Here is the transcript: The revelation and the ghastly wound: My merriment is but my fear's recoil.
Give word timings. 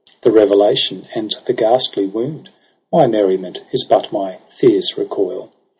The 0.23 0.31
revelation 0.31 1.07
and 1.13 1.35
the 1.45 1.53
ghastly 1.53 2.07
wound: 2.07 2.49
My 2.91 3.05
merriment 3.05 3.61
is 3.71 3.85
but 3.87 4.11
my 4.11 4.39
fear's 4.49 4.97
recoil. 4.97 5.51